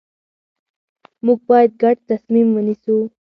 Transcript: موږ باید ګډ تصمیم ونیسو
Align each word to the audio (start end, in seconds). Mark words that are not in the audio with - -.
موږ 1.25 1.39
باید 1.49 1.71
ګډ 1.81 1.95
تصمیم 2.09 2.47
ونیسو 2.51 2.95